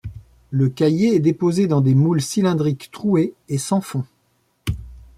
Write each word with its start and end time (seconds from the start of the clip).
Le 0.49 0.67
caillé 0.67 1.13
est 1.13 1.19
déposé 1.19 1.67
dans 1.67 1.79
des 1.81 1.93
moules 1.93 2.23
cylindriques 2.23 2.89
troués 2.91 3.35
et 3.49 3.59
sans 3.59 3.81
fond. 3.81 4.03